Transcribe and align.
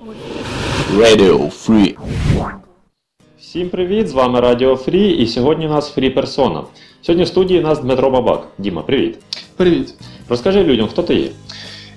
Radio 0.00 1.50
Free. 1.50 1.96
Всім 3.40 3.68
привіт! 3.68 4.08
З 4.08 4.12
вами 4.12 4.40
Радіо 4.40 4.76
Фрі, 4.76 5.08
і 5.10 5.26
сьогодні 5.26 5.66
у 5.66 5.70
нас 5.70 5.90
Фрі 5.90 6.10
Персона. 6.10 6.62
Сьогодні 7.02 7.24
в 7.24 7.28
студії 7.28 7.60
у 7.60 7.62
нас 7.62 7.80
Дмитро 7.80 8.10
Бабак. 8.10 8.48
Діма, 8.58 8.82
привіт! 8.82 9.18
Привіт. 9.56 9.94
Розкажи 10.28 10.64
людям, 10.64 10.88
хто 10.88 11.02
ти 11.02 11.14
є. 11.14 11.28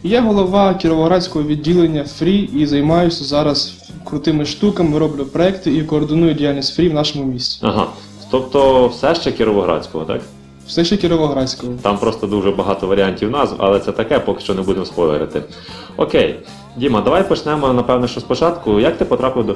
Я 0.03 0.21
голова 0.21 0.73
Кіровоградського 0.73 1.45
відділення 1.45 2.03
Фрі 2.03 2.49
і 2.55 2.65
займаюся 2.65 3.23
зараз 3.23 3.75
крутими 4.05 4.45
штуками, 4.45 4.99
роблю 4.99 5.25
проекти 5.25 5.75
і 5.75 5.83
координую 5.83 6.33
діяльність 6.33 6.75
Фрі 6.75 6.89
в 6.89 6.93
нашому 6.93 7.25
місті. 7.25 7.59
Ага. 7.61 7.87
Тобто 8.31 8.87
все 8.87 9.15
ще 9.15 9.31
Кіровоградського, 9.31 10.05
так? 10.05 10.21
Все 10.67 10.85
ще 10.85 10.97
Кіровоградського. 10.97 11.73
Там 11.81 11.97
просто 11.97 12.27
дуже 12.27 12.51
багато 12.51 12.87
варіантів 12.87 13.31
назв, 13.31 13.55
але 13.57 13.79
це 13.79 13.91
таке, 13.91 14.19
поки 14.19 14.41
що 14.41 14.53
не 14.53 14.61
будемо 14.61 14.85
спойлерити. 14.85 15.43
Окей. 15.97 16.39
Діма, 16.77 17.01
давай 17.01 17.29
почнемо, 17.29 17.73
напевно, 17.73 18.07
що 18.07 18.19
спочатку. 18.19 18.79
Як 18.79 18.97
ти 18.97 19.05
потрапив 19.05 19.45
до? 19.45 19.55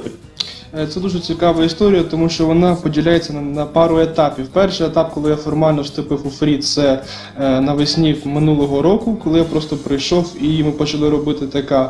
Е, 0.80 0.88
Це 0.88 1.00
дуже 1.00 1.20
цікава 1.20 1.64
історія, 1.64 2.04
тому 2.04 2.30
що 2.30 2.46
вона 2.46 2.76
поділяється 2.76 3.34
на, 3.34 3.42
на 3.42 3.66
пару 3.66 4.00
етапів. 4.00 4.48
Перший 4.48 4.88
етап, 4.88 5.12
коли 5.14 5.30
я 5.30 5.36
формально 5.36 5.82
вступив 5.82 6.28
у 6.28 6.30
Фрі, 6.30 6.58
це 6.58 7.04
е, 7.40 7.62
навесні 7.62 8.16
минулого 8.26 8.82
року, 8.82 9.18
коли 9.24 9.40
я 9.40 9.46
просто 9.46 9.78
прийшов 9.78 10.36
і 10.42 10.64
ми 10.64 10.72
почали 10.72 11.10
робити 11.10 11.48
ТК. 11.48 11.90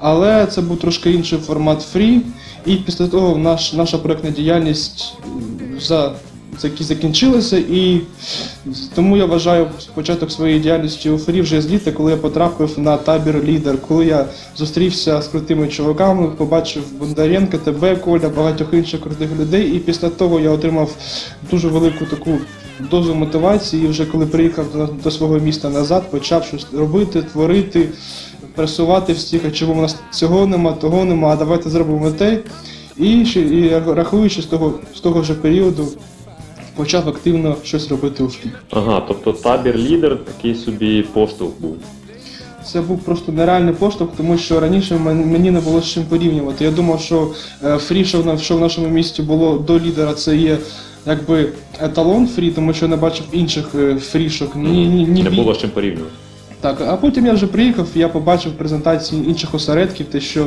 Але 0.00 0.46
це 0.46 0.60
був 0.60 0.78
трошки 0.78 1.10
інший 1.10 1.38
формат 1.38 1.82
Фрі, 1.82 2.20
і 2.66 2.76
після 2.76 3.06
того 3.06 3.36
наш, 3.36 3.72
наша 3.72 3.98
проектна 3.98 4.30
діяльність 4.30 5.14
за 5.80 6.12
закі- 6.62 6.82
закінчилася, 6.82 7.58
і 7.58 8.00
тому 8.94 9.16
я 9.16 9.24
вважаю 9.26 9.66
початок 9.94 10.32
своєї 10.32 10.60
діяльності 10.60 11.10
у 11.10 11.18
Фрі 11.18 11.40
вже 11.40 11.60
з 11.60 11.70
літа, 11.70 11.92
коли 11.92 12.10
я 12.10 12.16
потрапив 12.16 12.78
на 12.78 12.96
табір 12.96 13.44
лідер, 13.44 13.78
коли 13.88 14.06
я 14.06 14.26
зустрівся 14.56 15.22
з 15.22 15.28
крутими 15.28 15.68
чуваками, 15.68 16.26
побачив 16.28 16.82
Бондаренка, 16.98 17.58
тебе, 17.58 17.96
Коля, 17.96 18.28
багатьох 18.28 18.68
інших 18.72 19.00
крутих 19.00 19.28
людей. 19.40 19.72
І 19.76 19.78
після 19.78 20.08
того 20.08 20.40
я 20.40 20.50
отримав 20.50 20.90
дуже 21.50 21.68
велику 21.68 22.04
таку 22.04 22.30
дозу 22.90 23.14
мотивації. 23.14 23.84
І 23.84 23.88
вже 23.88 24.06
коли 24.06 24.26
приїхав 24.26 24.66
до 25.04 25.10
свого 25.10 25.38
міста 25.38 25.70
назад, 25.70 26.10
почав 26.10 26.44
щось 26.44 26.66
робити, 26.72 27.22
творити, 27.22 27.88
пресувати 28.54 29.12
всіх, 29.12 29.42
а 29.48 29.50
чому 29.50 29.74
в 29.74 29.82
нас 29.82 29.96
цього 30.10 30.46
нема, 30.46 30.72
того 30.72 31.04
нема, 31.04 31.28
а 31.28 31.36
давайте 31.36 31.70
зробимо 31.70 32.10
те. 32.10 32.38
І, 32.98 33.20
і 33.34 33.72
рахуючи 33.86 34.42
з 34.42 34.46
того, 34.46 34.74
з 34.96 35.00
того 35.00 35.22
ж 35.22 35.34
періоду, 35.34 35.88
почав 36.76 37.08
активно 37.08 37.56
щось 37.64 37.88
робити 37.88 38.24
у 38.24 38.28
фрі. 38.28 38.50
Ага, 38.70 39.02
тобто 39.08 39.32
табір 39.32 39.76
лідер 39.76 40.18
такий 40.24 40.54
собі 40.54 41.02
поштовх 41.02 41.52
був. 41.60 41.76
Це 42.72 42.80
був 42.80 42.98
просто 42.98 43.32
нереальний 43.32 43.74
поштовх, 43.74 44.10
тому 44.16 44.38
що 44.38 44.60
раніше 44.60 44.94
мен- 44.94 45.26
мені 45.26 45.50
не 45.50 45.60
було 45.60 45.80
з 45.80 45.84
чим 45.86 46.02
порівнювати. 46.04 46.64
Я 46.64 46.70
думав, 46.70 47.00
що 47.00 47.30
е, 47.64 47.76
фрі, 47.78 48.04
що 48.04 48.22
в 48.22 48.60
нашому 48.60 48.88
місті 48.88 49.22
було 49.22 49.58
до 49.58 49.80
лідера, 49.80 50.14
це 50.14 50.36
є 50.36 50.58
якби 51.06 51.48
еталон 51.80 52.26
фрі, 52.28 52.50
тому 52.50 52.72
що 52.74 52.84
я 52.84 52.90
не 52.90 52.96
бачив 52.96 53.26
інших 53.32 53.66
е, 53.74 53.96
фрішок. 53.96 54.56
Ні, 54.56 54.86
ні, 54.86 55.04
ні 55.06 55.22
Не 55.22 55.30
було 55.30 55.54
з 55.54 55.58
чим 55.58 55.70
порівнювати. 55.70 56.14
Так, 56.60 56.80
а 56.80 56.96
потім 56.96 57.26
я 57.26 57.32
вже 57.32 57.46
приїхав, 57.46 57.86
я 57.94 58.08
побачив 58.08 58.52
презентації 58.52 59.28
інших 59.28 59.54
осередків, 59.54 60.06
те, 60.06 60.20
що 60.20 60.46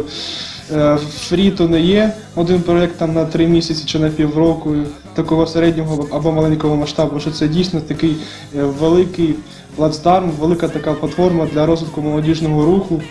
фрі 1.20 1.52
то 1.52 1.68
не 1.68 1.82
є 1.82 2.14
один 2.36 2.62
проєкт 2.62 2.98
там 2.98 3.14
на 3.14 3.26
три 3.26 3.48
місяці 3.48 3.84
чи 3.86 4.00
на 4.00 4.10
півроку 4.10 4.76
такого 5.14 5.48
середнього 5.48 6.08
або 6.12 6.32
маленького 6.32 6.76
масштабу, 6.76 7.20
що 7.20 7.32
це 7.32 7.48
дійсно 7.48 7.82
такий 7.82 8.16
е, 8.58 8.64
великий 8.64 9.36
плацдарм, 9.76 10.32
велика 10.32 10.68
така 10.68 10.94
платформа 10.94 11.48
для 11.54 11.66
розвитку 11.66 12.02
молодіжного 12.02 12.66
руху, 12.66 13.02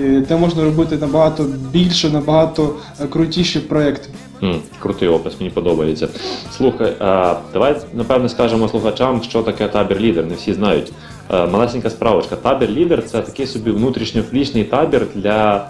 е, 0.00 0.24
де 0.28 0.36
можна 0.36 0.64
робити 0.64 0.96
набагато 0.96 1.46
більше, 1.72 2.10
набагато 2.10 2.74
е, 3.00 3.06
крутіші 3.06 3.60
проєкти. 3.60 4.08
М, 4.42 4.60
крутий 4.78 5.08
опис, 5.08 5.32
мені 5.40 5.50
подобається. 5.50 6.08
Слухай, 6.56 6.92
а, 6.98 7.36
давай 7.52 7.76
напевне 7.94 8.28
скажемо 8.28 8.68
слухачам, 8.68 9.22
що 9.22 9.42
таке 9.42 9.68
табір 9.68 10.00
лідер. 10.00 10.26
Не 10.26 10.34
всі 10.34 10.54
знають. 10.54 10.92
Е, 11.32 11.46
Малесенька 11.46 11.90
справочка. 11.90 12.36
Табір 12.36 12.70
лідер 12.70 13.04
це 13.04 13.20
такий 13.20 13.46
собі 13.46 13.70
внутрішньофлічний 13.70 14.64
табір 14.64 15.06
для. 15.14 15.68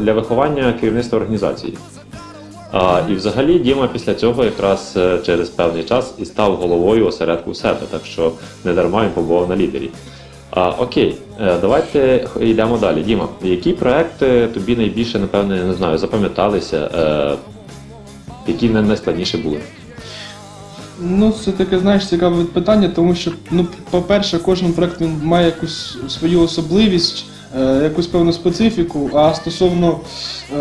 Для 0.00 0.12
виховання 0.12 0.72
керівництва 0.72 1.18
організації. 1.18 1.74
А, 2.72 3.00
і 3.10 3.14
взагалі 3.14 3.58
Діма 3.58 3.88
після 3.92 4.14
цього 4.14 4.44
якраз 4.44 4.94
е, 4.96 5.18
через 5.26 5.48
певний 5.48 5.82
час 5.82 6.14
і 6.18 6.24
став 6.24 6.56
головою 6.56 7.06
осередку 7.06 7.54
себе, 7.54 7.80
так 7.90 8.00
що 8.04 8.32
не 8.64 8.72
дарма 8.72 9.04
він 9.04 9.10
побував 9.10 9.48
на 9.48 9.56
лідері. 9.56 9.90
А, 10.50 10.70
окей, 10.70 11.16
е, 11.40 11.56
давайте 11.60 12.28
йдемо 12.40 12.78
далі. 12.78 13.02
Діма, 13.02 13.28
які 13.42 13.72
проекти 13.72 14.46
тобі 14.54 14.76
найбільше, 14.76 15.18
напевне, 15.18 15.64
не 15.64 15.74
знаю, 15.74 15.98
запам'яталися, 15.98 16.90
е, 16.94 17.36
які 18.46 18.68
найскладніші 18.68 19.36
були? 19.36 19.60
Ну, 21.00 21.32
це 21.44 21.52
таке, 21.52 21.78
знаєш, 21.78 22.08
цікаве 22.08 22.44
питання, 22.44 22.88
тому 22.88 23.14
що, 23.14 23.30
ну, 23.50 23.66
по-перше, 23.90 24.38
кожен 24.38 24.72
проект 24.72 25.00
він 25.00 25.20
має 25.22 25.46
якусь 25.46 25.98
свою 26.08 26.42
особливість, 26.42 27.24
якусь 27.82 28.06
певну 28.06 28.32
специфіку. 28.32 29.10
А 29.14 29.34
стосовно 29.34 30.00
е, 30.52 30.56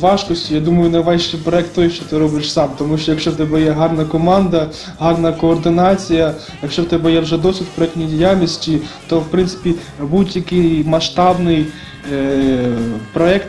важкості, 0.00 0.54
я 0.54 0.60
думаю, 0.60 0.90
найважчий 0.90 1.40
проект 1.40 1.74
той, 1.74 1.90
що 1.90 2.04
ти 2.04 2.18
робиш 2.18 2.52
сам. 2.52 2.70
Тому 2.78 2.98
що 2.98 3.10
якщо 3.10 3.30
в 3.30 3.36
тебе 3.36 3.62
є 3.62 3.70
гарна 3.70 4.04
команда, 4.04 4.70
гарна 4.98 5.32
координація, 5.32 6.34
якщо 6.62 6.82
в 6.82 6.86
тебе 6.86 7.12
є 7.12 7.20
вже 7.20 7.38
досвід 7.38 7.66
в 7.72 7.76
проектній 7.76 8.06
діяльності, 8.06 8.78
то 9.08 9.20
в 9.20 9.24
принципі 9.24 9.74
будь-який 10.00 10.84
масштабний 10.84 11.66
е, 12.12 12.76
проект 13.12 13.48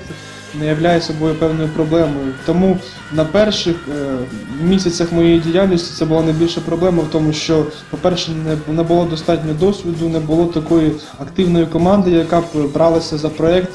не 0.59 0.66
являє 0.66 1.01
собою 1.01 1.35
певною 1.35 1.69
проблемою. 1.69 2.33
Тому 2.45 2.77
на 3.13 3.25
перших 3.25 3.75
е, 3.89 4.16
місяцях 4.63 5.11
моєї 5.11 5.39
діяльності 5.39 5.93
це 5.97 6.05
була 6.05 6.21
найбільша 6.21 6.61
проблема 6.61 7.03
в 7.03 7.07
тому, 7.11 7.33
що, 7.33 7.66
по-перше, 7.89 8.31
не, 8.67 8.83
було 8.83 9.05
достатньо 9.05 9.53
досвіду, 9.53 10.09
не 10.09 10.19
було 10.19 10.45
такої 10.45 10.91
активної 11.19 11.65
команди, 11.65 12.11
яка 12.11 12.41
б 12.41 12.45
бралася 12.73 13.17
за 13.17 13.29
проєкт 13.29 13.71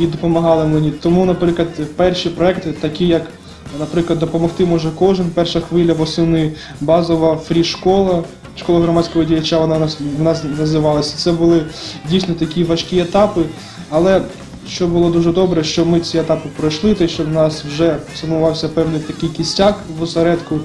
і 0.00 0.06
допомагала 0.06 0.64
мені. 0.64 0.90
Тому, 0.90 1.24
наприклад, 1.24 1.68
перші 1.96 2.28
проекти, 2.28 2.72
такі 2.72 3.06
як, 3.06 3.22
наприклад, 3.78 4.18
допомогти 4.18 4.64
може 4.66 4.90
кожен, 4.98 5.26
перша 5.34 5.60
хвиля 5.60 5.92
восени, 5.92 6.52
базова 6.80 7.36
фрі-школа. 7.36 8.22
Школа 8.56 8.80
громадського 8.80 9.24
діяча 9.24 9.58
вона 9.58 9.76
у 9.76 9.78
нас, 9.78 9.98
в 10.18 10.22
нас 10.22 10.44
називалася. 10.58 11.16
Це 11.16 11.32
були 11.32 11.62
дійсно 12.10 12.34
такі 12.34 12.64
важкі 12.64 12.98
етапи, 12.98 13.40
але 13.90 14.22
що 14.68 14.86
було 14.86 15.10
дуже 15.10 15.32
добре, 15.32 15.64
що 15.64 15.84
ми 15.84 16.00
ці 16.00 16.18
етапи 16.18 16.48
пройшли, 16.56 16.94
те, 16.94 17.08
що 17.08 17.24
в 17.24 17.28
нас 17.28 17.64
вже 17.64 17.96
сформувався 18.16 18.68
певний 18.68 19.00
такий 19.00 19.28
кістяк 19.28 19.78
в 19.98 20.02
осередку, 20.02 20.58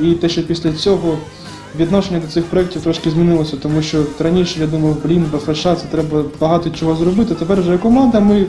і 0.00 0.12
те, 0.12 0.28
що 0.28 0.42
після 0.42 0.72
цього 0.72 1.18
відношення 1.78 2.20
до 2.20 2.26
цих 2.26 2.44
проєктів 2.44 2.82
трошки 2.82 3.10
змінилося, 3.10 3.56
тому 3.56 3.82
що 3.82 4.04
раніше 4.18 4.60
я 4.60 4.66
думав, 4.66 4.96
блін, 5.04 5.24
БФШ, 5.32 5.62
це 5.62 5.84
треба 5.90 6.24
багато 6.40 6.70
чого 6.70 6.96
зробити. 6.96 7.34
Тепер 7.34 7.60
вже 7.60 7.78
команда, 7.78 8.20
ми 8.20 8.46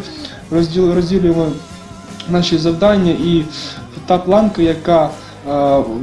розділ, 0.51 0.93
розділюємо 0.93 1.47
наші 2.29 2.57
завдання 2.57 3.11
і 3.11 3.43
та 4.05 4.17
планка, 4.17 4.61
яка 4.61 5.09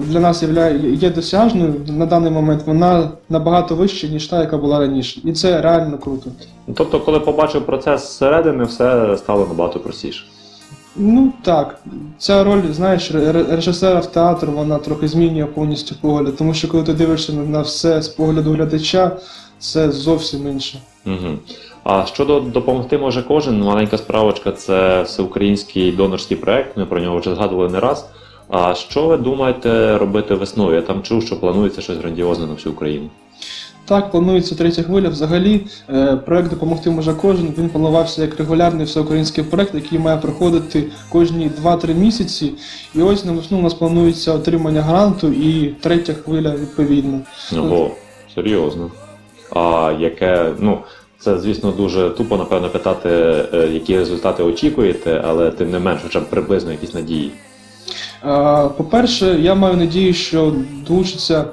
для 0.06 0.20
нас 0.20 0.44
є 0.82 1.10
досяжною 1.10 1.74
на 1.88 2.06
даний 2.06 2.30
момент, 2.32 2.62
вона 2.66 3.10
набагато 3.28 3.74
вища, 3.74 4.06
ніж 4.06 4.26
та, 4.26 4.40
яка 4.40 4.56
була 4.58 4.78
раніше. 4.78 5.20
І 5.24 5.32
це 5.32 5.60
реально 5.60 5.98
круто. 5.98 6.30
Ну, 6.66 6.74
Тобто, 6.76 7.00
коли 7.00 7.20
побачив 7.20 7.66
процес 7.66 8.02
зсередини, 8.12 8.64
все 8.64 9.16
стало 9.16 9.46
набагато 9.46 9.80
простіше. 9.80 10.24
Ну 10.96 11.32
так, 11.42 11.78
ця 12.18 12.44
роль, 12.44 12.62
знаєш, 12.72 13.12
режисера 13.50 14.00
в 14.00 14.06
театр, 14.06 14.46
вона 14.50 14.78
трохи 14.78 15.08
змінює 15.08 15.44
повністю 15.44 15.94
погляд, 16.00 16.36
тому 16.36 16.54
що 16.54 16.68
коли 16.68 16.82
ти 16.84 16.92
дивишся 16.92 17.32
на- 17.32 17.42
на 17.42 17.60
все 17.60 18.02
з 18.02 18.08
погляду 18.08 18.52
глядача, 18.52 19.16
це 19.58 19.90
зовсім 19.90 20.48
інше. 20.48 20.78
Угу. 21.06 21.38
А 21.84 22.06
щодо 22.06 22.40
допомогти 22.40 22.98
може 22.98 23.22
кожен, 23.22 23.60
маленька 23.62 23.98
справочка 23.98 24.52
це 24.52 25.02
всеукраїнський 25.02 25.92
донорський 25.92 26.36
проект. 26.36 26.76
Ми 26.76 26.86
про 26.86 27.00
нього 27.00 27.18
вже 27.18 27.34
згадували 27.34 27.68
не 27.70 27.80
раз. 27.80 28.06
А 28.54 28.74
що 28.74 29.06
ви 29.06 29.16
думаєте 29.16 29.98
робити 29.98 30.34
весною? 30.34 30.74
Я 30.74 30.82
там 30.82 31.02
чув, 31.02 31.22
що 31.22 31.40
планується 31.40 31.80
щось 31.82 31.98
грандіозне 31.98 32.46
на 32.46 32.52
всю 32.52 32.72
Україну. 32.72 33.08
Так, 33.84 34.10
планується 34.10 34.54
третя 34.54 34.82
хвиля. 34.82 35.08
Взагалі, 35.08 35.60
е, 35.90 36.16
проект 36.16 36.50
допомогти 36.50 36.90
може 36.90 37.14
кожен. 37.14 37.54
Він 37.58 37.68
планувався 37.68 38.22
як 38.22 38.38
регулярний 38.38 38.86
всеукраїнський 38.86 39.44
проект, 39.44 39.74
який 39.74 39.98
має 39.98 40.16
проходити 40.16 40.84
кожні 41.08 41.50
2-3 41.62 41.94
місяці. 41.94 42.52
І 42.94 43.02
ось 43.02 43.24
на 43.24 43.32
весну 43.32 43.58
у 43.58 43.62
нас 43.62 43.74
планується 43.74 44.32
отримання 44.32 44.82
гранту 44.82 45.28
і 45.32 45.74
третя 45.80 46.14
хвиля 46.14 46.50
відповідно. 46.50 47.20
Ого, 47.52 47.90
серйозно. 48.34 48.90
А 49.54 49.92
яке, 49.98 50.52
ну, 50.58 50.78
це, 51.18 51.38
звісно, 51.38 51.72
дуже 51.72 52.10
тупо, 52.10 52.36
напевно, 52.36 52.68
питати, 52.68 53.08
е, 53.54 53.68
які 53.72 53.96
результати 53.96 54.42
очікуєте, 54.42 55.22
але 55.26 55.50
тим 55.50 55.70
не 55.70 55.78
менш, 55.78 56.00
хоча 56.02 56.20
б 56.20 56.30
приблизно 56.30 56.72
якісь 56.72 56.94
надії. 56.94 57.30
Е, 58.24 58.68
По-перше, 58.76 59.38
я 59.40 59.54
маю 59.54 59.76
надію, 59.76 60.14
що 60.14 60.54
долучиться 60.86 61.44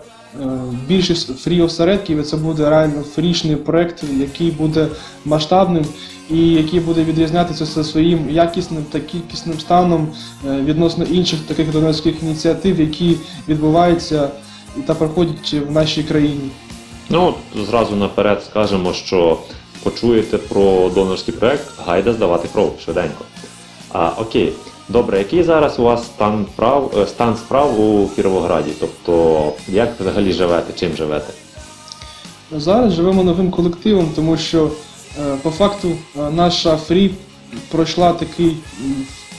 е, 0.41 0.45
більшість 0.87 1.47
фрі-осередків, 1.47 2.19
і 2.19 2.23
це 2.23 2.37
буде 2.37 2.69
реально 2.69 3.01
фрішний 3.01 3.55
проект, 3.55 4.03
який 4.19 4.51
буде 4.51 4.87
масштабним 5.25 5.85
і 6.31 6.47
який 6.47 6.79
буде 6.79 7.03
відрізнятися 7.03 7.65
за 7.65 7.83
своїм 7.83 8.29
якісним 8.29 8.83
та 8.91 8.99
кількісним 8.99 9.59
станом 9.59 10.07
е, 10.47 10.61
відносно 10.61 11.03
інших 11.03 11.39
таких 11.39 11.71
донорських 11.71 12.23
ініціатив, 12.23 12.79
які 12.79 13.15
відбуваються 13.47 14.29
та 14.85 14.93
проходять 14.93 15.55
в 15.67 15.71
нашій 15.71 16.03
країні. 16.03 16.49
Ну, 17.09 17.33
зразу 17.69 17.95
наперед 17.95 18.43
скажемо, 18.49 18.93
що 18.93 19.37
почуєте 19.83 20.37
про 20.37 20.89
донорський 20.95 21.33
проект, 21.33 21.65
гайда 21.85 22.13
здавати 22.13 22.47
кров 22.53 22.75
швиденько. 22.83 23.25
А, 23.91 24.09
окей, 24.17 24.53
добре, 24.89 25.17
який 25.17 25.43
зараз 25.43 25.79
у 25.79 25.83
вас 25.83 26.03
стан 26.03 26.45
прав, 26.55 26.91
е, 26.97 27.07
стан 27.07 27.35
справ 27.37 27.79
у 27.79 28.07
Кіровограді? 28.15 28.71
Тобто, 28.79 29.53
як 29.67 29.99
взагалі 29.99 30.33
живете, 30.33 30.73
чим 30.79 30.95
живете? 30.95 31.33
Зараз 32.51 32.93
живемо 32.93 33.23
новим 33.23 33.51
колективом, 33.51 34.11
тому 34.15 34.37
що 34.37 34.69
е, 35.19 35.35
по 35.43 35.49
факту 35.49 35.87
е, 35.87 36.19
наша 36.31 36.77
фрі 36.77 37.11
пройшла 37.71 38.13
такий 38.13 38.57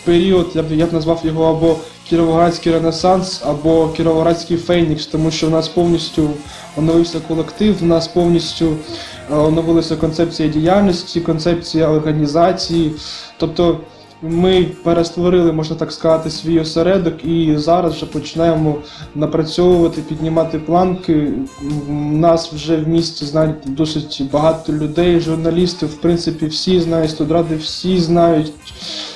період, 0.05 0.51
я 0.55 0.63
б, 0.63 0.73
я 0.73 0.87
б 0.87 0.93
назвав 0.93 1.21
його 1.25 1.45
або 1.45 1.77
Кіровоградський 2.09 2.73
Ренесанс, 2.73 3.43
або 3.45 3.89
Кіровоградський 3.89 4.57
Фенікс, 4.57 5.07
тому 5.07 5.31
що 5.31 5.47
в 5.47 5.51
нас 5.51 5.69
повністю 5.69 6.31
оновився 6.77 7.21
колектив, 7.29 7.79
в 7.81 7.85
нас 7.85 8.09
повністю 8.09 8.77
оновилася 9.31 9.97
концепція 9.97 10.49
діяльності, 10.49 11.21
концепція 11.21 11.89
організації. 11.89 12.93
Тобто 13.39 13.79
ми 14.23 14.67
перестворили, 14.83 15.53
можна 15.53 15.77
так 15.77 15.93
сказати, 15.93 16.31
свій 16.31 16.61
осередок 16.61 17.25
і 17.25 17.57
зараз 17.57 17.95
вже 17.95 18.07
починаємо 18.07 18.77
напрацьовувати, 19.15 20.01
піднімати 20.01 20.59
планки. 20.59 21.33
Нас 22.13 22.53
вже 22.53 22.77
в 22.77 22.89
місті 22.89 23.25
знають 23.25 23.57
досить 23.67 24.23
багато 24.33 24.73
людей, 24.73 25.21
журналістів, 25.21 25.89
в 25.89 25.95
принципі, 25.95 26.47
всі 26.47 26.81
знають, 26.81 27.11
студради 27.11 27.57
всі 27.57 28.01
знають. 28.01 28.53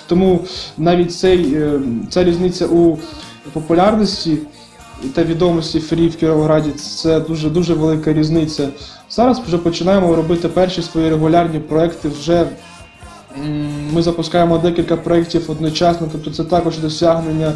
Тому 0.06 0.40
навіть 0.78 1.14
цей, 1.14 1.54
е, 1.54 1.80
ця 2.10 2.24
різниця 2.24 2.66
у 2.66 2.98
популярності 3.52 4.38
та 5.14 5.24
відомості 5.24 5.80
фрі 5.80 6.08
в 6.08 6.16
Кіровограді 6.16 6.70
це 6.70 7.20
дуже 7.20 7.50
дуже 7.50 7.74
велика 7.74 8.12
різниця. 8.12 8.68
Зараз 9.10 9.40
вже 9.46 9.58
починаємо 9.58 10.14
робити 10.14 10.48
перші 10.48 10.82
свої 10.82 11.10
регулярні 11.10 11.58
проекти 11.58 12.08
вже 12.08 12.46
Ми 13.94 14.02
запускаємо 14.02 14.58
декілька 14.58 14.96
проєктів 14.96 15.50
одночасно, 15.50 16.08
тобто 16.12 16.30
це 16.30 16.44
також 16.44 16.78
досягнення. 16.78 17.52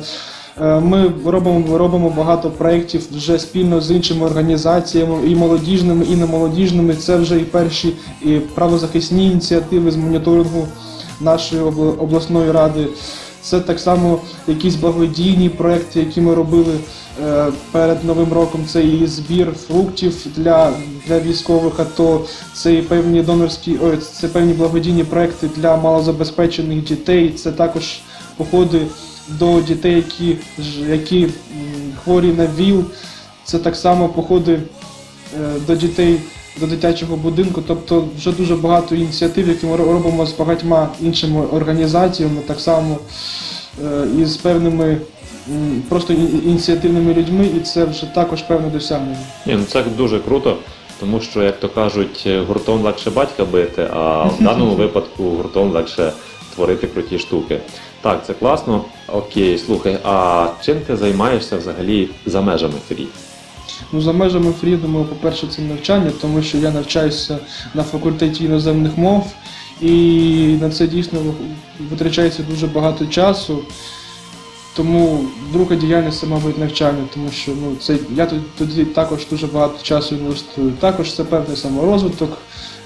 Е, 0.61 0.81
Ми 0.81 1.12
робимо, 1.25 1.79
робимо 1.79 2.11
багато 2.17 2.50
проєктів 2.50 3.06
вже 3.17 3.38
спільно 3.38 3.81
з 3.81 3.90
іншими 3.90 4.26
організаціями, 4.26 5.26
і 5.26 5.37
молодіжними, 5.37 6.05
і 6.05 6.17
немолодіжними. 6.17 6.94
Це 6.94 7.17
вже 7.17 7.37
і 7.37 7.44
перші 7.44 7.93
і 8.25 8.29
правозахисні 8.55 9.26
ініціативи 9.31 9.90
з 9.90 9.96
моніторингу 9.96 10.67
нашої 11.20 11.62
обла- 11.62 11.99
обласної 11.99 12.52
ради. 12.52 12.87
Це 13.48 13.60
так 13.60 13.80
само 13.80 14.20
якісь 14.48 14.74
благодійні 14.74 15.48
проекти, 15.48 16.00
які 16.00 16.20
ми 16.20 16.34
робили 16.34 16.74
е, 17.24 17.46
перед 17.72 18.04
Новим 18.04 18.32
роком. 18.32 18.66
Це 18.66 18.84
і 18.84 19.06
збір 19.06 19.52
фруктів 19.52 20.26
для, 20.36 20.72
для 21.06 21.20
військових 21.20 21.80
АТО, 21.80 22.24
це 22.54 22.74
і 22.74 22.82
певні 22.82 23.22
донорські, 23.22 23.78
ой, 23.82 23.96
це 23.96 24.28
певні 24.28 24.52
благодійні 24.52 25.04
проекти 25.04 25.50
для 25.56 25.76
малозабезпечених 25.76 26.84
дітей. 26.84 27.30
Це 27.30 27.52
також 27.52 28.00
походи 28.36 28.86
до 29.28 29.60
дітей, 29.60 29.94
які, 29.94 30.36
які 30.88 31.28
хворі 32.04 32.32
на 32.32 32.46
ВІЛ. 32.46 32.84
Це 33.44 33.58
так 33.58 33.76
само 33.76 34.08
походи 34.08 34.52
е, 34.52 34.60
до 35.66 35.76
дітей 35.76 36.20
до 36.60 36.66
дитячого 36.66 37.16
будинку. 37.16 37.62
Тобто 37.66 38.05
вже 38.16 38.32
дуже 38.32 38.56
багато 38.56 38.94
ініціатив, 38.94 39.49
які 39.49 39.66
ми 39.66 39.76
робимо 39.76 40.26
з 40.26 40.32
багатьма 40.32 40.88
іншими 41.00 41.46
організаціями, 41.46 42.40
так 42.46 42.60
само 42.60 42.99
е, 43.84 44.06
і 44.19 44.25
з 44.25 44.37
певними 44.37 44.99
просто 45.88 46.12
ініціативними 46.44 47.14
людьми, 47.14 47.46
і 47.56 47.60
це 47.60 47.84
вже 47.84 48.06
також 48.14 48.43
певне 48.43 48.69
досягнення. 48.69 49.19
Ні, 49.46 49.55
ну 49.58 49.64
це 49.64 49.82
дуже 49.82 50.19
круто, 50.19 50.56
тому 51.00 51.20
що, 51.20 51.43
як 51.43 51.60
то 51.60 51.69
кажуть, 51.69 52.28
гуртом 52.49 52.82
легше 52.82 53.10
батька 53.10 53.44
бити, 53.44 53.88
а 53.93 54.25
в 54.25 54.37
даному 54.40 54.75
випадку 54.75 55.22
гуртом 55.22 55.70
легше 55.70 56.12
творити 56.55 56.87
круті 56.87 57.19
штуки. 57.19 57.60
Так, 58.00 58.26
це 58.26 58.34
класно. 58.34 58.84
Окей, 59.12 59.58
слухай, 59.58 59.99
а 60.05 60.46
чим 60.62 60.81
ти 60.81 60.96
займаєшся 60.96 61.56
взагалі 61.56 62.08
за 62.26 62.40
межами 62.40 62.75
фрі? 62.88 63.06
Ну, 63.93 64.00
за 64.00 64.12
межами 64.12 64.53
фрі, 64.53 64.76
по-перше, 64.76 65.47
це 65.47 65.62
навчання, 65.62 66.11
тому 66.20 66.43
що 66.43 66.59
я 66.59 66.70
навчаюся 66.70 67.38
на 67.75 67.82
факультеті 67.82 68.44
іноземних 68.44 68.99
мов, 68.99 69.32
і 69.81 69.93
на 70.61 70.70
це 70.70 70.87
дійсно 70.87 71.20
витрачається 71.91 72.43
дуже 72.50 72.67
багато 72.67 73.06
часу. 73.06 73.62
Тому 74.76 75.25
друга 75.53 75.76
діяльність 75.76 76.19
це, 76.19 76.26
мабуть, 76.26 76.59
навчання, 76.59 77.05
тому 77.15 77.31
що 77.31 77.53
ну, 77.62 77.76
це, 77.81 77.99
я 78.17 78.31
тоді 78.59 78.85
також 78.85 79.26
дуже 79.31 79.47
багато 79.47 79.82
часу 79.82 80.15
інвестую. 80.15 80.73
Також 80.73 81.15
це 81.15 81.25
певний 81.25 81.56
саморозвиток, 81.56 82.38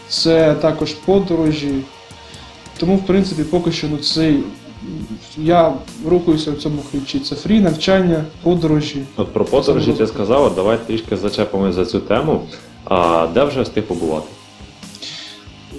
це 0.09 0.55
також 0.55 0.93
подорожі. 0.93 1.75
Тому, 2.79 2.97
в 2.97 3.07
принципі, 3.07 3.45
поки 3.45 3.73
що 3.73 3.89
ну, 3.89 3.97
це, 3.97 4.35
я 5.37 5.73
рухаюся 6.07 6.51
в 6.53 6.57
цьому 6.57 6.83
ключі. 6.91 7.21
Це 7.21 7.37
фрі, 7.37 7.61
навчання, 7.61 8.25
подорожі. 8.43 9.03
От 9.17 9.33
про 9.33 9.45
подорожі 9.45 9.93
ти 9.93 10.07
сказав, 10.07 10.55
давай 10.55 10.79
трішки 10.87 11.17
зачепимо 11.17 11.73
за 11.73 11.87
цю 11.87 12.01
тему. 12.01 12.43
А 12.85 13.27
де 13.35 13.45
вже 13.45 13.63
встиг 13.63 13.85
побувати? 13.85 14.27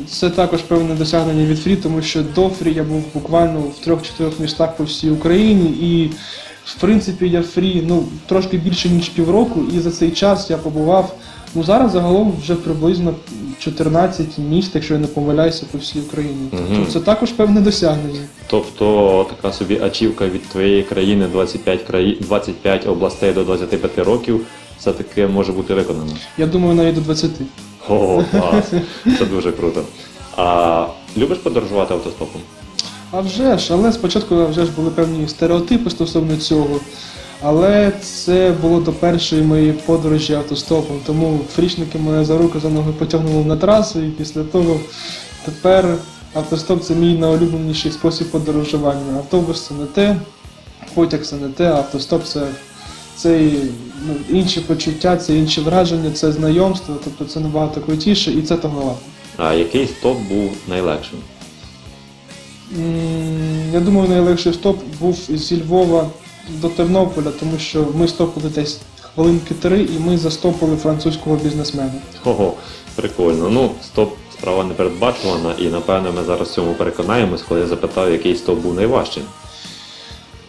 Це 0.07 0.29
також 0.29 0.61
певне 0.61 0.95
досягнення 0.95 1.45
від 1.45 1.59
Фрі, 1.59 1.75
тому 1.75 2.01
що 2.01 2.23
до 2.35 2.49
Фрі 2.49 2.73
я 2.73 2.83
був 2.83 3.03
буквально 3.13 3.59
в 3.59 3.79
трьох-чотирьох 3.83 4.39
містах 4.39 4.77
по 4.77 4.83
всій 4.83 5.09
Україні, 5.09 5.69
і 5.69 6.11
в 6.65 6.75
принципі 6.79 7.29
я 7.29 7.41
Фрі 7.41 7.83
ну, 7.87 8.03
трошки 8.25 8.57
більше 8.57 8.89
ніж 8.89 9.09
півроку, 9.09 9.63
і 9.73 9.79
за 9.79 9.91
цей 9.91 10.11
час 10.11 10.49
я 10.49 10.57
побував. 10.57 11.15
Ну 11.55 11.63
зараз 11.63 11.91
загалом 11.91 12.33
вже 12.41 12.55
приблизно 12.55 13.13
14 13.59 14.27
міст, 14.37 14.71
якщо 14.75 14.93
я 14.93 14.99
не 14.99 15.07
помиляюся, 15.07 15.65
по 15.71 15.77
всій 15.77 15.99
Україні. 15.99 16.49
Тобто 16.51 16.91
це 16.91 16.99
також 16.99 17.31
певне 17.31 17.61
досягнення. 17.61 18.19
Тобто 18.47 19.25
така 19.35 19.53
собі 19.53 19.79
ачівка 19.79 20.27
від 20.27 20.49
твоєї 20.49 20.83
країни 20.83 21.27
25, 21.31 21.81
краї... 21.83 22.17
25 22.21 22.87
областей 22.87 23.33
до 23.33 23.43
25 23.43 23.97
років 23.99 24.45
все-таки 24.79 25.27
може 25.27 25.51
бути 25.51 25.73
виконано. 25.73 26.11
Я 26.37 26.45
думаю, 26.47 26.75
навіть 26.75 26.95
до 26.95 27.01
20. 27.01 27.31
О, 27.89 28.23
клас! 28.31 28.71
Це 29.19 29.25
дуже 29.25 29.51
круто. 29.51 29.83
А 30.37 30.85
любиш 31.17 31.37
подорожувати 31.37 31.93
автостопом? 31.93 32.41
А 33.11 33.21
вже 33.21 33.57
ж, 33.57 33.73
але 33.73 33.91
спочатку 33.91 34.45
вже 34.45 34.65
ж 34.65 34.71
були 34.75 34.89
певні 34.89 35.27
стереотипи 35.27 35.89
стосовно 35.89 36.37
цього. 36.37 36.79
Але 37.45 37.91
це 38.01 38.53
було 38.61 38.79
до 38.79 38.93
першої 38.93 39.41
моєї 39.41 39.73
подорожі 39.73 40.33
автостопом. 40.33 40.99
Тому 41.05 41.39
фрішники 41.55 41.97
мене 41.97 42.25
за 42.25 42.37
руку 42.37 42.59
за 42.59 42.69
ноги 42.69 42.91
потягнули 42.91 43.45
на 43.45 43.57
трасу, 43.57 44.01
і 44.01 44.09
після 44.09 44.43
того 44.43 44.79
тепер 45.45 45.97
автостоп 46.33 46.83
це 46.83 46.95
мій 46.95 47.17
найулюбленіший 47.17 47.91
спосіб 47.91 48.31
подорожування. 48.31 49.17
Автобус 49.17 49.67
це 49.67 49.73
не 49.73 49.85
те, 49.85 50.15
потяг 50.93 51.21
це 51.21 51.35
не 51.35 51.49
те, 51.49 51.67
автостоп 51.67 52.23
це, 52.23 52.41
це 53.15 53.49
ну, 54.07 54.37
інші 54.39 54.59
почуття, 54.59 55.17
це 55.17 55.35
інші 55.35 55.61
враження, 55.61 56.11
це 56.11 56.31
знайомство, 56.31 56.95
тобто 57.03 57.25
це 57.25 57.39
набагато 57.39 57.81
крутіше 57.81 58.31
і 58.31 58.41
це 58.41 58.57
того 58.57 58.81
варто. 58.81 58.99
А 59.37 59.53
який 59.53 59.87
стоп 59.87 60.17
був 60.29 60.51
найлегшим? 60.67 61.19
Я 63.73 63.79
думаю, 63.79 64.09
найлегший 64.09 64.53
стоп 64.53 64.79
був 64.99 65.19
зі 65.29 65.61
Львова 65.61 66.09
до 66.49 66.69
Тернополя, 66.69 67.31
тому 67.39 67.57
що 67.57 67.85
ми 67.95 68.07
стопили 68.07 68.49
десь 68.49 68.79
хвилинки 69.15 69.53
три, 69.53 69.81
і 69.81 69.99
ми 70.05 70.17
застопили 70.17 70.75
французького 70.77 71.35
бізнесмена. 71.35 71.91
Ого, 72.25 72.53
прикольно. 72.95 73.49
Ну, 73.49 73.71
стоп 73.83 74.13
справа 74.33 74.63
не 74.63 74.73
передбачувана, 74.73 75.53
і 75.59 75.67
напевно 75.67 76.11
ми 76.11 76.23
зараз 76.23 76.47
в 76.47 76.51
цьому 76.51 76.73
переконаємось, 76.73 77.41
коли 77.41 77.59
я 77.59 77.67
запитав, 77.67 78.11
який 78.11 78.35
стоп 78.35 78.59
був 78.59 78.75
найважчим. 78.75 79.23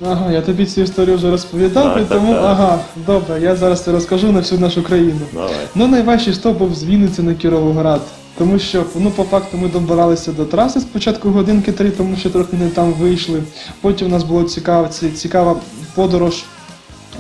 Ага, 0.07 0.33
я 0.33 0.41
тобі 0.43 0.67
цю 0.67 0.81
історію 0.81 1.17
вже 1.17 1.31
розповідав, 1.31 1.85
Так, 1.85 1.97
і 1.97 2.01
так, 2.05 2.19
тому 2.19 2.33
так. 2.35 2.43
ага, 2.45 2.79
добре, 3.07 3.41
я 3.41 3.57
зараз 3.57 3.85
це 3.85 3.93
розкажу 3.93 4.33
на 4.33 4.39
всю 4.41 4.61
нашу 4.61 4.83
країну. 4.83 5.21
Давай. 5.33 5.51
Ну, 5.75 5.87
найважчий 5.89 6.35
стоп 6.35 6.59
був 6.59 6.75
з 6.75 6.85
Вінниці 6.85 7.23
на 7.23 7.35
Кіровоград. 7.35 8.01
Тому 8.39 8.59
що, 8.59 8.85
ну, 8.97 9.11
по 9.11 9.25
факту, 9.25 9.57
ми 9.57 9.69
добиралися 9.69 10.33
до 10.33 10.45
траси 10.45 10.81
спочатку 10.81 11.31
годинки 11.31 11.73
три, 11.73 11.91
тому 11.91 12.17
що 12.17 12.31
трохи 12.31 12.57
не 12.57 12.69
там 12.69 12.93
вийшли. 12.93 13.43
Потім 13.81 14.07
у 14.07 14.11
нас 14.11 14.23
була 14.23 14.45
цікава, 14.45 14.89
цікава 14.89 15.57
подорож 15.95 16.45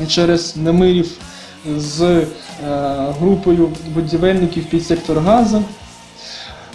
через 0.09 0.56
Немирів 0.56 1.11
з 1.76 2.02
е, 2.02 2.26
групою 3.21 3.68
будівельників 3.94 4.64
під 4.64 4.87
сектор 4.87 5.18
Газа. 5.18 5.62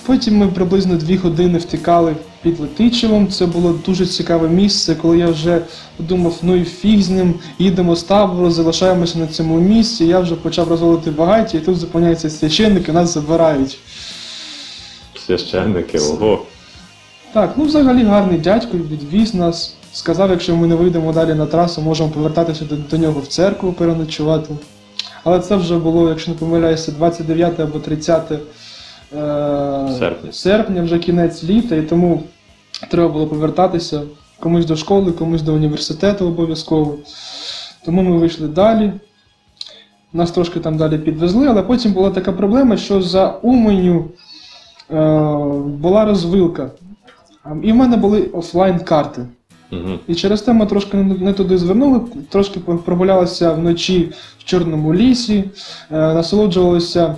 Потім 0.05 0.37
ми 0.37 0.47
приблизно 0.47 0.95
дві 0.95 1.17
години 1.17 1.57
втікали 1.57 2.15
під 2.41 2.59
Летичевом. 2.59 3.27
Це 3.27 3.45
було 3.45 3.79
дуже 3.85 4.05
цікаве 4.05 4.49
місце, 4.49 4.95
коли 4.95 5.17
я 5.17 5.27
вже 5.27 5.61
подумав, 5.97 6.35
ну 6.41 6.55
і 6.55 6.63
фіг 6.63 7.01
з 7.01 7.09
ним, 7.09 7.33
їдемо 7.59 7.95
з 7.95 8.03
табору, 8.03 8.51
залишаємося 8.51 9.19
на 9.19 9.27
цьому 9.27 9.59
місці. 9.59 10.05
Я 10.05 10.19
вже 10.19 10.35
почав 10.35 10.67
розводити 10.67 11.11
багаття, 11.11 11.57
і 11.57 11.61
тут 11.61 11.77
зупиняються 11.77 12.29
священники, 12.29 12.91
нас 12.91 13.13
забирають. 13.13 13.79
Священники, 15.37 15.99
ого. 15.99 16.41
Так, 17.33 17.53
ну 17.57 17.63
взагалі 17.65 18.03
гарний 18.03 18.39
дядько 18.39 18.77
відвіз 18.77 19.33
нас. 19.33 19.75
Сказав, 19.93 20.29
якщо 20.29 20.55
ми 20.55 20.67
не 20.67 20.75
вийдемо 20.75 21.13
далі 21.13 21.33
на 21.33 21.45
трасу, 21.45 21.81
можемо 21.81 22.09
повертатися 22.09 22.65
до, 22.65 22.75
до 22.75 22.97
нього 22.97 23.19
в 23.21 23.27
церкву 23.27 23.73
переночувати. 23.73 24.53
Але 25.23 25.39
це 25.39 25.55
вже 25.55 25.77
було, 25.77 26.09
якщо 26.09 26.31
не 26.31 26.37
помиляюся, 26.37 26.91
29 26.91 27.59
або 27.59 27.79
30 27.79 28.31
е- 28.31 28.37
Серпня. 29.99 30.31
серпня, 30.31 30.81
вже 30.81 30.99
кінець 30.99 31.43
літа, 31.43 31.75
і 31.75 31.81
тому 31.81 32.23
треба 32.91 33.09
було 33.09 33.27
повертатися 33.27 34.01
комусь 34.39 34.65
до 34.65 34.75
школи, 34.75 35.11
комусь 35.11 35.41
до 35.41 35.53
університету 35.53 36.27
обов'язково. 36.27 36.95
Тому 37.85 38.01
ми 38.01 38.17
вийшли 38.17 38.47
далі. 38.47 38.93
Нас 40.13 40.31
трошки 40.31 40.59
там 40.59 40.77
далі 40.77 40.97
підвезли, 40.97 41.47
але 41.47 41.63
потім 41.63 41.93
була 41.93 42.09
така 42.09 42.31
проблема, 42.31 42.77
що 42.77 43.01
за 43.01 43.29
Уманю 43.29 44.05
е- 44.05 44.28
була 45.65 46.05
розвилка. 46.05 46.71
І 47.63 47.71
в 47.71 47.75
мене 47.75 47.97
були 47.97 48.21
офлайн 48.21 48.79
карти. 48.79 49.25
Угу. 49.71 49.99
І 50.07 50.15
через 50.15 50.41
те 50.41 50.53
ми 50.53 50.65
трошки 50.65 50.97
не 50.97 51.33
туди 51.33 51.57
звернули, 51.57 52.01
трошки 52.29 52.59
прогулялися 52.59 53.53
вночі 53.53 54.11
в 54.39 54.43
Чорному 54.43 54.93
лісі, 54.93 55.37
е, 55.37 55.43
насолоджувалися 55.91 57.15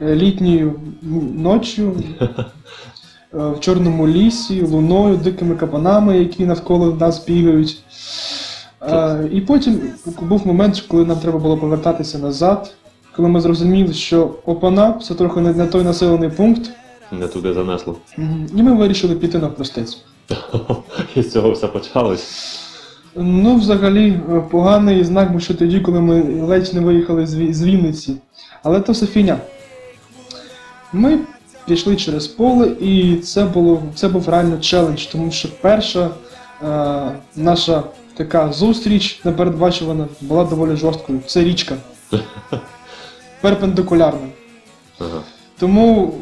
е, 0.00 0.14
літньою 0.14 0.80
е, 2.20 2.28
в 3.32 3.60
Чорному 3.60 4.08
лісі, 4.08 4.62
луною, 4.62 5.16
дикими 5.16 5.54
кабанами, 5.54 6.18
які 6.18 6.46
навколо 6.46 6.92
нас 7.00 7.26
бігають. 7.26 7.82
Е, 8.82 9.28
І 9.32 9.40
потім 9.40 9.80
був 10.20 10.46
момент, 10.46 10.84
коли 10.88 11.04
нам 11.04 11.16
треба 11.16 11.38
було 11.38 11.56
повертатися 11.56 12.18
назад, 12.18 12.74
коли 13.18 13.28
ми 13.28 13.40
зрозуміли, 13.40 13.92
що 13.92 14.34
опана, 14.46 15.00
це 15.02 15.14
трохи 15.14 15.40
не, 15.40 15.66
той 15.66 15.84
населений 15.84 16.28
пункт, 16.28 16.70
Не 17.12 17.28
туди 17.28 17.52
занесло. 17.52 17.96
І 18.56 18.62
ми 18.62 18.74
вирішили 18.74 19.14
піти 19.14 19.38
навпростець. 19.38 19.98
І 21.14 21.22
з 21.22 21.32
цього 21.32 21.50
все 21.50 21.66
почалось. 21.66 22.58
Ну, 23.16 23.56
взагалі, 23.56 24.20
е, 24.32 24.42
поганий 24.50 25.04
знак 25.04 25.32
був 25.32 25.40
ще 25.40 25.54
тоді, 25.54 25.80
коли 25.80 26.00
ми 26.00 26.22
ледь 26.42 26.74
не 26.74 26.80
виїхали 26.80 27.26
з, 27.26 27.62
Вінниці. 27.62 28.16
Але 28.62 28.80
то 28.80 28.92
все 28.92 29.06
фігня. 29.06 29.38
Ми 30.92 31.18
пішли 31.66 31.96
через 31.96 32.26
поле, 32.26 32.66
і 32.80 33.16
це, 33.16 33.44
було, 33.44 33.82
це 33.94 34.08
був 34.08 34.28
реально 34.28 34.58
челендж, 34.58 35.04
тому 35.04 35.30
що 35.30 35.48
перша 35.60 36.10
е, 36.62 37.12
наша 37.36 37.82
така 38.16 38.52
зустріч 38.52 39.20
непередбачувана 39.24 40.06
була 40.20 40.44
доволі 40.44 40.76
жорсткою. 40.76 41.20
Це 41.26 41.44
річка. 41.44 41.76
Перпендикулярна. 43.40 44.28
Ага. 44.98 45.20
Тому 45.58 46.14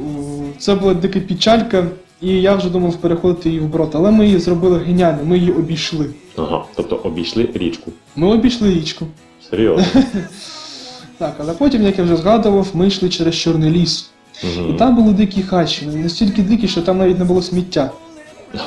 е, 0.54 0.58
це 0.58 0.75
була 0.75 0.94
дика 0.94 1.20
печалька, 1.20 1.87
і 2.20 2.28
я 2.28 2.54
вже 2.54 2.70
думав 2.70 2.96
переходити 2.96 3.49
її 3.49 3.61
вброд. 3.61 3.90
Але 3.94 4.11
ми 4.11 4.26
її 4.26 4.38
зробили 4.38 4.78
геніально, 4.78 5.18
ми 5.25 5.38
її 5.38 5.52
обійшли. 5.52 6.06
Ага. 6.37 6.64
Тобто 6.75 6.96
обійшли 6.96 7.49
річку. 7.54 7.90
Ми 8.16 8.26
обійшли 8.26 8.70
річку. 8.75 9.06
Серйозно. 9.50 9.85
Так, 11.18 11.35
але 11.38 11.52
потім, 11.52 11.82
як 11.82 11.99
я 11.99 12.04
вже 12.04 12.16
згадував, 12.16 12.66
ми 12.75 12.87
йшли 12.87 13.08
через 13.08 13.35
Чорний 13.35 13.70
ліс. 13.70 14.11
І 14.42 14.61
Угу. 14.61 14.73
там 14.73 14.96
були 14.96 15.12
дикі 15.12 15.42
хащі, 15.42 15.87
настільки 15.87 16.42
дикі, 16.42 16.68
що 16.68 16.82
там 16.82 16.99
навіть 16.99 17.18
не 17.18 17.25
було 17.25 17.42
сміття. 17.42 17.90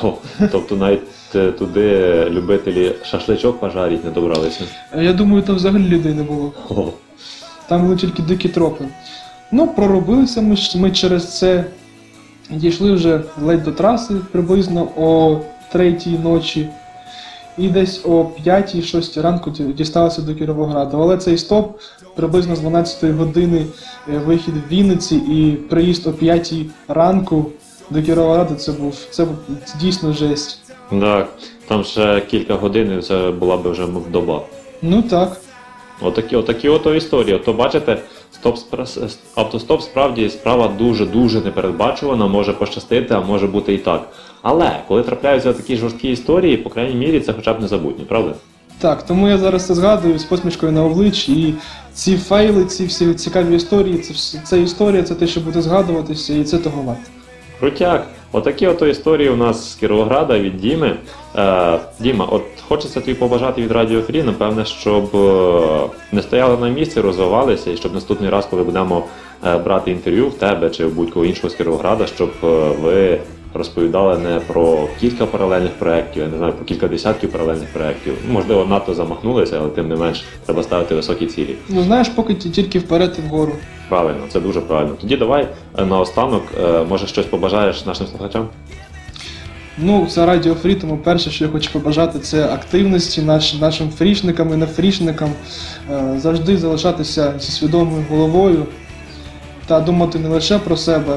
О, 0.02 0.12
тобто 0.52 0.76
навіть 0.76 1.00
е, 1.34 1.52
туди 1.52 2.24
любителі 2.30 2.92
шашличок 3.04 3.60
пожарить 3.60 4.04
не 4.04 4.10
добралися. 4.10 4.64
Е, 4.92 5.04
Я 5.04 5.12
думаю, 5.12 5.42
там 5.42 5.56
взагалі 5.56 5.82
людей 5.88 6.14
не 6.14 6.22
було. 6.22 6.52
О, 6.70 6.88
Там 7.70 7.82
були 7.82 7.96
тільки 7.96 8.22
дикі 8.22 8.48
тропи. 8.48 8.84
Ну, 9.52 9.66
проробилися 9.66 10.40
ми, 10.42 10.56
ми 10.74 10.90
через 10.90 11.38
це. 11.38 11.64
Дійшли 12.50 12.92
вже 12.92 13.20
ледь 13.42 13.62
до 13.62 13.72
траси 13.72 14.14
приблизно 14.32 14.88
о 14.96 15.38
третій 15.72 16.18
ночі. 16.24 16.68
І 17.58 17.68
десь 17.68 18.00
о 18.04 18.26
5-6 18.46 19.22
ранку 19.22 19.50
дісталися 19.50 20.22
до 20.22 20.34
Кіровограду. 20.34 20.98
Але 21.00 21.16
цей 21.16 21.38
стоп 21.38 21.80
приблизно 22.16 22.56
з 22.56 22.60
12 22.60 23.10
години 23.10 23.66
е, 24.08 24.18
вихід 24.18 24.54
в 24.54 24.72
Вінниці 24.72 25.16
і 25.16 25.52
приїзд 25.52 26.06
о 26.06 26.12
5 26.12 26.54
ранку 26.88 27.46
до 27.90 28.02
Кіровограду 28.02 28.54
це 28.54 28.72
був 28.72 28.94
це 29.10 29.24
був 29.24 29.36
дійсно 29.80 30.12
жесть. 30.12 30.58
так. 30.90 31.28
Там 31.68 31.84
ще 31.84 32.20
кілька 32.20 32.54
годин 32.54 32.98
і 32.98 33.02
це 33.02 33.30
була 33.30 33.56
б 33.56 33.70
вже 33.70 33.86
доба. 34.12 34.42
Ну 34.82 35.02
так. 35.02 35.40
Отакі, 36.00 36.36
отакі 36.36 36.68
ото 36.68 36.94
історії. 36.94 37.40
То 37.44 37.52
бачите, 37.52 37.98
стоп 38.32 38.56
автостоп 39.34 39.82
справді 39.82 40.30
справа 40.30 40.68
дуже-дуже 40.78 41.40
непередбачувана, 41.40 42.26
може 42.26 42.52
пощастити, 42.52 43.14
а 43.14 43.20
може 43.20 43.46
бути 43.46 43.74
і 43.74 43.78
так. 43.78 44.08
Але 44.42 44.70
коли 44.88 45.02
трапляються 45.02 45.52
такі 45.52 45.76
жорсткі 45.76 46.10
історії, 46.10 46.56
по 46.56 46.70
крайній 46.70 46.94
мірі, 46.94 47.20
це 47.20 47.32
хоча 47.32 47.54
б 47.54 47.60
незабутні, 47.60 48.04
правда? 48.04 48.34
Так, 48.78 49.02
тому 49.02 49.28
я 49.28 49.38
зараз 49.38 49.66
це 49.66 49.74
згадую 49.74 50.18
з 50.18 50.24
посмішкою 50.24 50.72
на 50.72 50.84
обличчі, 50.84 51.32
і 51.32 51.54
ці 51.94 52.16
фейли, 52.16 52.64
ці 52.64 52.86
всі 52.86 53.14
цікаві 53.14 53.56
історії, 53.56 53.98
це, 53.98 54.38
це 54.44 54.60
історія, 54.60 55.02
це 55.02 55.14
те, 55.14 55.26
що 55.26 55.40
буде 55.40 55.62
згадуватися, 55.62 56.34
і 56.34 56.44
це 56.44 56.58
того 56.58 56.82
варто. 56.82 57.19
Крутяк, 57.60 58.06
отакі 58.32 58.66
ото 58.66 58.86
історії 58.86 59.28
у 59.28 59.36
нас 59.36 59.72
з 59.72 59.74
Кіровограда 59.74 60.38
від 60.38 60.56
Діми. 60.56 60.96
Е, 61.36 61.78
Діма, 62.00 62.24
от 62.30 62.42
хочеться 62.68 63.00
тобі 63.00 63.14
побажати 63.14 63.62
від 63.62 63.72
Радіо 63.72 64.02
Фрі, 64.02 64.22
напевне, 64.22 64.64
щоб 64.64 65.16
е, 65.16 65.88
не 66.12 66.22
стояли 66.22 66.56
на 66.56 66.68
місці, 66.68 67.00
розвивалися, 67.00 67.70
і 67.70 67.76
щоб 67.76 67.94
наступний 67.94 68.30
раз, 68.30 68.46
коли 68.46 68.62
будемо 68.62 69.04
е, 69.46 69.58
брати 69.58 69.90
інтерв'ю 69.90 70.28
в 70.28 70.34
тебе 70.34 70.70
чи 70.70 70.86
в 70.86 70.94
будь-кого 70.94 71.26
іншого 71.26 71.48
з 71.48 71.54
Кіровограда, 71.54 72.06
щоб 72.06 72.30
е, 72.44 72.46
ви 72.82 73.20
розповідали 73.54 74.18
не 74.18 74.40
про 74.40 74.88
кілька 75.00 75.26
паралельних 75.26 75.72
проєктів, 75.72 76.22
я 76.22 76.28
не 76.28 76.38
знаю, 76.38 76.52
про 76.52 76.64
кілька 76.64 76.88
десятків 76.88 77.32
паралельних 77.32 77.68
проєктів. 77.68 78.14
Можливо, 78.30 78.64
надто 78.64 78.94
замахнулися, 78.94 79.58
але 79.60 79.68
тим 79.70 79.88
не 79.88 79.96
менш 79.96 80.24
треба 80.46 80.62
ставити 80.62 80.94
високі 80.94 81.26
цілі. 81.26 81.54
Ну 81.68 81.82
знаєш, 81.82 82.08
поки 82.08 82.34
ті- 82.34 82.50
тільки 82.50 82.78
вперед 82.78 83.16
і 83.18 83.28
вгору. 83.28 83.52
Правильно, 83.88 84.20
це 84.28 84.40
дуже 84.40 84.60
правильно. 84.60 84.94
Тоді 85.00 85.16
давай 85.16 85.48
е, 85.78 85.84
наостанок, 85.84 86.42
е, 86.64 86.84
може 86.88 87.06
щось 87.06 87.26
побажаєш 87.26 87.86
нашим 87.86 88.06
слухачам? 88.06 88.48
Ну, 89.78 90.06
це 90.10 90.26
Радіо 90.26 90.54
Фрі, 90.54 90.74
тому 90.74 90.96
перше, 90.96 91.30
що 91.30 91.44
я 91.44 91.50
хочу 91.50 91.72
побажати, 91.72 92.18
це 92.18 92.44
активності 92.48 93.22
наш, 93.22 93.54
нашим 93.54 93.90
фрішникам 93.90 94.52
і 94.54 94.56
нефрішникам, 94.56 95.28
е, 95.90 96.14
завжди 96.18 96.56
залишатися 96.56 97.34
зі 97.40 97.52
свідомою 97.52 98.04
головою 98.10 98.66
та 99.66 99.80
думати 99.80 100.18
не 100.18 100.28
лише 100.28 100.58
про 100.58 100.76
себе, 100.76 101.16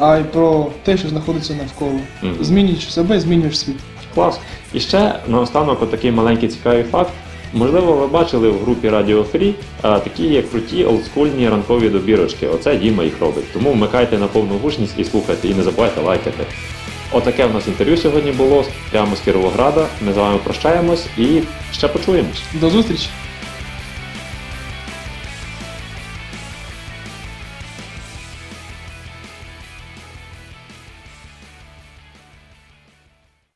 а 0.00 0.18
й 0.18 0.24
про 0.24 0.66
те, 0.84 0.96
що 0.96 1.08
знаходиться 1.08 1.54
навколо. 1.54 2.00
Мгм. 2.22 2.36
Змінюєш 2.40 2.92
себе, 2.92 3.20
змінюєш 3.20 3.58
світ. 3.58 3.76
Клас. 4.14 4.40
І 4.72 4.80
ще 4.80 5.14
наостанок 5.28 5.82
отакий 5.82 6.10
маленький 6.10 6.48
цікавий 6.48 6.82
факт. 6.82 7.10
Можливо, 7.54 7.92
ви 7.92 8.06
бачили 8.06 8.48
в 8.50 8.62
групі 8.62 8.88
Radio 8.88 9.24
Free 9.32 9.52
а, 9.82 9.98
такі 9.98 10.26
є 10.26 10.42
круті 10.42 10.84
олдскульні 10.84 11.48
ранкові 11.48 11.88
добірочки. 11.88 12.46
Оце 12.48 12.76
Діма 12.76 13.04
їх 13.04 13.20
робить. 13.20 13.52
Тому 13.52 13.72
вмикайте 13.72 14.18
на 14.18 14.26
повну 14.26 14.54
гучність 14.62 14.94
і 14.98 15.04
слухайте, 15.04 15.48
і 15.48 15.54
не 15.54 15.62
забувайте 15.62 16.00
лайкати. 16.00 16.44
Отаке 17.12 17.46
в 17.46 17.54
нас 17.54 17.68
інтерв'ю 17.68 17.96
сьогодні 17.96 18.32
було 18.32 18.64
прямо 18.90 19.16
з 19.16 19.20
Кіровограда. 19.20 19.86
Ми 20.06 20.12
з 20.12 20.16
вами 20.16 20.38
прощаємось 20.44 21.06
і 21.18 21.40
ще 21.72 21.88
почуємось. 21.88 22.42
До 22.60 22.70
зустрічі! 22.70 23.08